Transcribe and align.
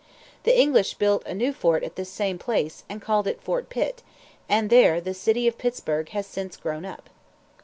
The 0.45 0.59
English 0.59 0.95
built 0.95 1.21
a 1.27 1.33
new 1.35 1.53
fort 1.53 1.83
at 1.83 1.95
the 1.95 2.05
same 2.05 2.39
place, 2.39 2.83
and 2.89 3.03
called 3.03 3.27
it 3.27 3.39
Fort 3.39 3.69
Pitt; 3.69 4.01
and 4.49 4.71
there 4.71 4.99
the 4.99 5.13
city 5.13 5.47
of 5.47 5.59
Pittsburg 5.59 6.09
has 6.09 6.25
since 6.25 6.57
grown 6.57 6.85
up. 6.85 7.07